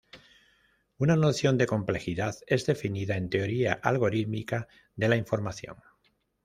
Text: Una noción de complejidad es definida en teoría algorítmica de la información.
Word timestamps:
Una 0.97 1.15
noción 1.15 1.59
de 1.59 1.67
complejidad 1.67 2.33
es 2.47 2.65
definida 2.65 3.17
en 3.17 3.29
teoría 3.29 3.73
algorítmica 3.73 4.67
de 4.95 5.07
la 5.09 5.15
información. 5.15 5.77